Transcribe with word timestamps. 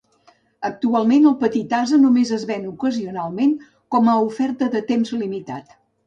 Actualment 0.67 1.25
el 1.31 1.33
petit 1.41 1.73
ase 1.79 1.99
només 2.05 2.31
es 2.37 2.45
ven 2.51 2.65
ocasionalment, 2.69 3.53
com 3.97 4.09
a 4.13 4.15
"oferta 4.29 4.71
de 4.77 4.81
temps 4.93 5.13
limitat". 5.21 5.77